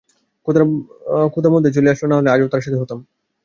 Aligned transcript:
খোদা 1.33 1.49
মধ্যে 1.53 1.71
চলে 1.75 1.89
আসলো 1.93 2.09
নাহলে 2.11 2.29
আজও 2.31 2.51
তার 2.53 2.61
সাথে 2.65 2.77
হতাম। 2.81 2.99